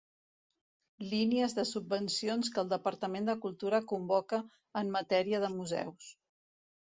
Línies 1.09 1.53
de 1.57 1.65
subvencions 1.71 2.49
que 2.55 2.59
el 2.63 2.71
Departament 2.71 3.29
de 3.31 3.35
Cultura 3.43 3.81
convoca 3.91 4.41
en 4.83 4.89
matèria 4.97 5.43
de 5.47 5.53
museus. 5.59 6.09